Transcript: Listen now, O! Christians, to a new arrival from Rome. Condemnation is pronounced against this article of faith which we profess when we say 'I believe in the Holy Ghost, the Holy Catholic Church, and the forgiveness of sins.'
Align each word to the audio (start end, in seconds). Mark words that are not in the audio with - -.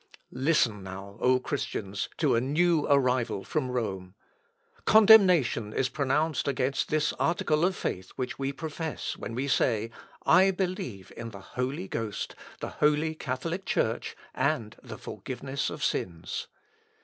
Listen 0.31 0.81
now, 0.81 1.19
O! 1.21 1.39
Christians, 1.39 2.09
to 2.17 2.33
a 2.33 2.41
new 2.41 2.87
arrival 2.87 3.43
from 3.43 3.69
Rome. 3.69 4.15
Condemnation 4.83 5.73
is 5.73 5.89
pronounced 5.89 6.47
against 6.47 6.89
this 6.89 7.13
article 7.19 7.63
of 7.63 7.75
faith 7.75 8.09
which 8.15 8.39
we 8.39 8.51
profess 8.51 9.15
when 9.15 9.35
we 9.35 9.47
say 9.47 9.91
'I 10.25 10.49
believe 10.57 11.13
in 11.15 11.29
the 11.29 11.39
Holy 11.53 11.87
Ghost, 11.87 12.33
the 12.61 12.69
Holy 12.69 13.13
Catholic 13.13 13.63
Church, 13.63 14.17
and 14.33 14.75
the 14.81 14.97
forgiveness 14.97 15.69
of 15.69 15.83
sins.' 15.83 16.47